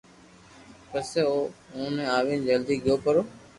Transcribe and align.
پسي 0.89 1.19
او 1.29 1.37
او 1.77 1.81
آوين 2.17 2.39
جلدي 2.47 2.75
گيو 2.83 2.95
پرو 3.03 3.21